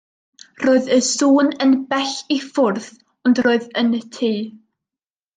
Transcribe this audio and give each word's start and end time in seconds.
Roedd 0.67 0.87
y 0.95 0.95
sŵn 1.07 1.51
yn 1.65 1.75
bell 1.91 2.15
i 2.35 2.37
ffwrdd, 2.45 2.87
ond 3.29 3.41
roedd 3.49 3.67
yn 3.83 3.93
y 3.99 4.01
tŷ. 4.17 4.31